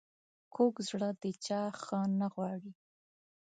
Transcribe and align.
کوږ 0.53 0.73
زړه 0.89 1.09
د 1.21 1.23
چا 1.45 1.61
ښه 1.81 1.99
نه 2.19 2.27
غواړي 2.33 2.71